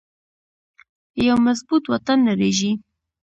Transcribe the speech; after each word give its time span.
یو 1.27 1.37
مضبوط 1.45 1.83
وطن 1.93 2.17
نړیږي 2.29 2.71